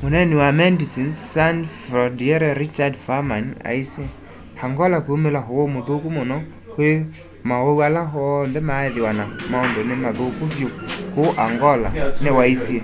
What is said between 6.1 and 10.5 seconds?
muno kwi mauwau ala onthe maaithiwa na maundu ni mathuku